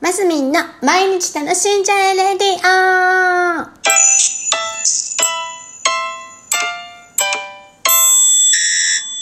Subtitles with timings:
[0.00, 3.68] マスミンの毎日楽しんじゃえレディオ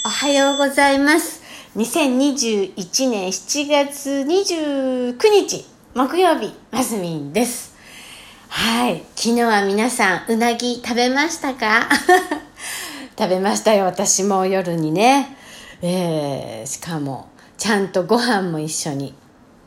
[0.05, 1.43] おはようございます。
[1.77, 7.75] 2021年7月29日木曜日、マスミンです。
[8.49, 9.03] はい。
[9.17, 11.89] 昨日は皆さん、うなぎ食べましたか？
[13.19, 13.87] 食べましたよ。
[13.87, 15.37] 私も夜にね。
[15.81, 19.15] えー、しかも、ちゃんとご飯も一緒に。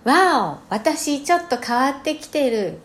[0.10, 2.80] わお私ちょっと変わってきてる。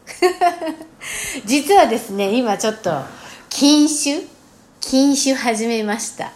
[1.46, 3.01] 実はですね、今ちょっと、
[3.48, 4.27] 禁酒？
[4.80, 6.24] 禁酒始めました。
[6.24, 6.32] わ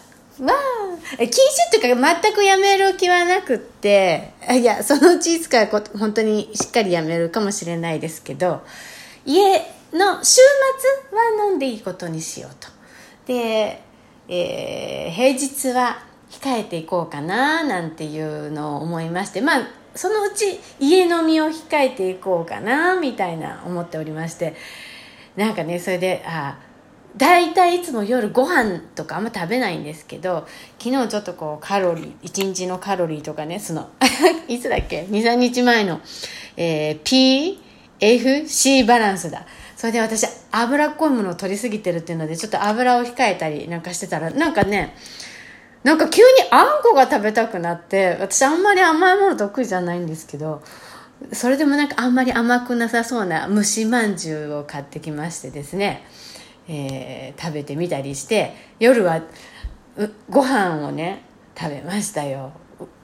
[0.47, 8.61] あ禁酒っていうか全くやめる気はなくって、いや、そのうちいつかこ本当にしっかりやめるかもしれないですけど、
[9.25, 9.59] 家
[9.93, 10.41] の週
[11.11, 12.67] 末は飲んでいいことにしようと。
[13.27, 13.83] で、
[14.27, 24.55] えー平日は控えていこうかななんていうのを思いまして、まあ、そのうち家飲みを控えていこうかなみたいな思っておりまして、
[25.35, 26.59] なんかね、それで、あ
[27.17, 33.89] 大体いつも夜ご飯とかあんま食べないんですけど昨日ちょっとこうカロリー1日のカロリーとかねその
[34.47, 36.01] いつだっけ？23日前の、
[36.55, 37.59] えー
[37.99, 39.45] PFC バランスだ。
[39.75, 44.93] それで私脂っこいものを取りすぎてるっていうのでちょっと油を控えたりなんかしてたらなんかね
[45.83, 50.61] なんか急にあんこが食べたくなって私あんまり甘いもの得意じゃないんですけど
[51.31, 56.03] それでもなんかあんまり甘くなさそうな蒸しまんじゅうを買ってきましてですね
[56.67, 59.21] えー食べてみたりして夜は
[60.29, 61.23] ご飯をね
[61.57, 62.53] 食べましたよ。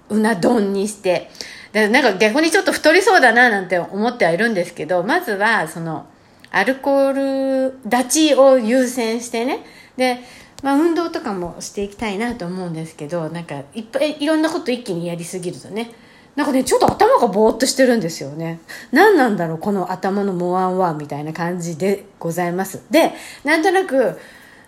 [0.10, 1.30] ううな丼にして。
[1.74, 6.06] でなんか逆にちょっと太りそうだななんて思ってはいるんですけどまずはその
[6.52, 9.66] アルコール立ちを優先してね。
[9.98, 10.20] で、
[10.64, 15.94] まあ、運動とかもしていきたいなと思うんですけどなんかいっぱいいろんなこと一気にやりすぎるとね
[16.36, 18.60] なんかね、ちょっと頭がぼーっとしてるんですよね。
[18.92, 22.84] 何なんだろう、この頭のモワンワンみたいな感じでございます。
[22.92, 23.14] で、
[23.46, 24.20] なんとなく、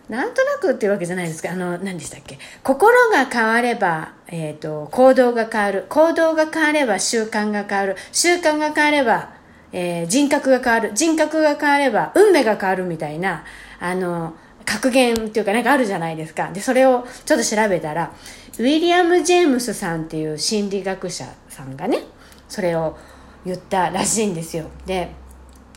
[0.08, 1.52] なんとなくっていうわけじゃないですか。
[1.52, 2.40] あの、何でしたっけ？
[2.64, 5.86] 心が変われば、えっ、と、行動が変わる。
[5.90, 7.98] 行動が変われば習慣が変わる。
[8.14, 9.30] 習慣が変われば、
[9.74, 10.92] えー人格が変わる。
[10.96, 13.44] 人格が変われば、運命が変わるみたいな、
[13.82, 14.36] あの、
[14.68, 16.52] 格言っていうかなんかあるじゃないですか。
[16.52, 18.12] で、それをちょっと調べたら、
[18.60, 22.04] ウィリアム・ジェームスさんっていう心理学者さんがね、
[22.50, 22.98] それを
[23.46, 24.66] 言ったらしいんですよ。
[24.86, 25.12] で、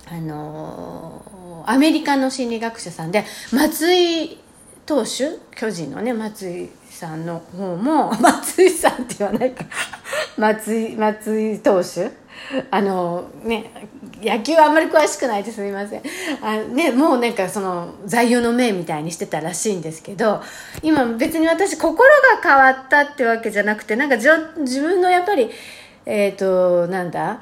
[0.06, 4.38] あのーアメリカの心理学者さんで、松井
[4.86, 5.38] 投手？
[5.54, 9.64] 巨人のね、松井さんの方も、 松井さんって言わないか。
[10.36, 12.10] 松井、松井投手？
[12.70, 13.70] あのね、
[14.22, 16.02] 野球はあんまり詳しくないですみません。
[16.42, 20.42] あね、もうなんかその座右の銘みたいにしてたらしいんですけど、
[20.82, 25.50] 今別に私心が変わったってわけじゃなくて、なんか自分のやっぱり、
[26.06, 27.40] えっ、と、なんだ、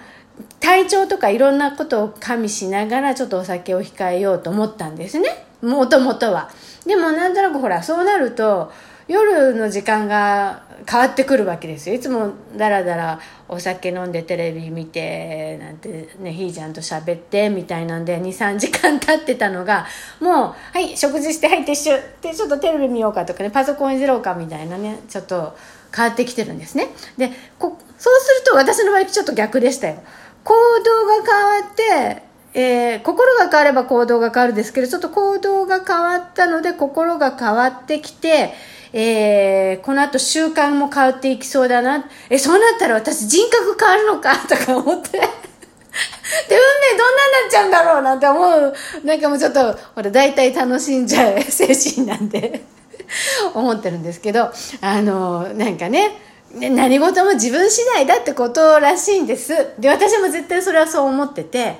[0.60, 5.46] 体調とかいろんなことを加味しながらちょっとお酒を控えようと思ったんですね。
[5.62, 6.50] もともとは。
[6.86, 8.72] でもなんとなくほら、そうなると、
[9.08, 11.94] 夜の時間が変わってくるわけですよ。
[11.94, 19.86] いつもだらだらお酒飲んでテレビ見て、なんてね、ひーちゃんと喋ってみたいなんで2、3時間経ってたのが、
[20.20, 21.90] もう、はい、食事して、はい、撤収。
[22.20, 25.56] で、ちょっとテレビ見ようかとかね、パソコンいじろうかみたいなね、ちょっと
[25.94, 26.88] 変わってきてるんですね。
[27.16, 30.02] で、こそうすると私の場合ちょっと逆でしたよ。
[30.44, 32.22] 行動が変わって、
[32.54, 38.52] えー心が変われば行動が変わるんですけど、ちょっと行動が変わったので、心が変わってきて、
[38.92, 42.08] えーこの後習慣も変わっていきそうだな。
[42.30, 45.10] え、そうなったら私人格変わるのかとか思って。
[45.18, 48.74] で、運命どんなんなっちゃうんだろうなんて思う。
[49.04, 52.62] なんかもうちょっと、ほら、大体楽しんじゃう 精神なんで、
[53.54, 54.50] 思ってるんですけど、
[54.80, 56.18] あの、なんか、ね
[56.54, 59.54] 何事も自分次第だってことらしいんです。
[59.78, 61.76] で、私も絶対それはそう思ってて、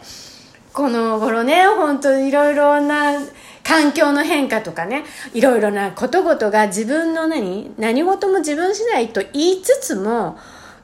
[0.79, 3.15] この頃ね、本当にいろいろな
[3.65, 5.03] 環境の変化とかね、
[5.35, 10.39] いろいろなことごとが自分の何何事も自分次第と言いつつも、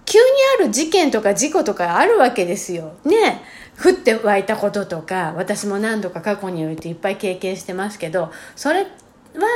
[0.05, 0.25] 急に
[0.59, 2.95] ある事件とか事故とかあるわけですよ。
[3.05, 3.43] ね。
[3.81, 8.89] 降って湧いたこととか、私も何度か過去においていっぱい経験してますけど、それ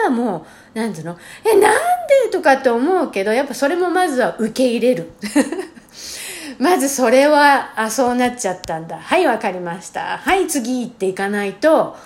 [0.04, 1.18] はもう、なんつうの？
[1.44, 1.72] え、なん
[2.24, 2.30] で？
[2.30, 5.10] とかって思うけど、やっぱそれもまずは受け入れる。
[6.58, 8.98] まずそれは、あ、そうなっちゃったんだ。
[8.98, 10.18] はい、わかりました。
[10.18, 11.96] はい、次行っていかないと、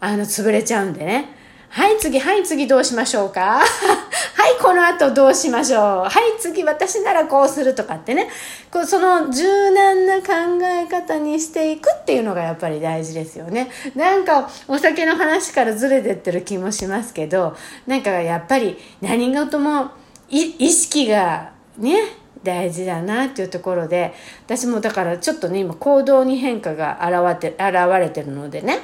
[0.00, 1.42] あの、潰れちゃうんでね。
[1.68, 8.28] はい、次、はい、次どうしましょうか はい、この後どうしましょうはい、次私ならこうするとかってね。
[8.70, 13.70] こうその柔軟な考え方にしていくっていうのがやっぱり大事ですよね。
[13.94, 17.56] なんかお酒の話からずれてってる気もしますけど、
[17.86, 19.92] なんかやっぱり何事も
[20.28, 21.96] い意識がね、
[22.42, 28.80] 大事だなっていうところで私もだからちょっとね今行動に変化が現て現れてるのでね。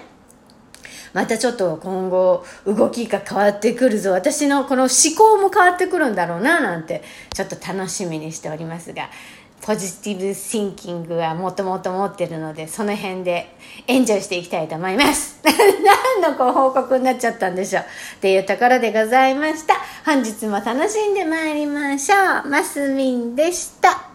[1.15, 4.13] またちょっと今後動きが変わってくるぞ。
[4.13, 7.03] 私のこの思考も変わってくるんだろうななんて
[7.33, 9.09] ちょっと楽しみにしておりますが。
[9.63, 13.55] ポジティブシンキングはもともと持ってるのでその辺で
[13.87, 15.41] エンジョイしていきたいと思います。
[15.45, 17.83] 何のご報告になっちゃったんでしょう。
[17.83, 19.75] っていうところでございました。
[20.05, 22.49] 本日も楽しんでまいりましょう。
[22.49, 24.08] マスミンでした。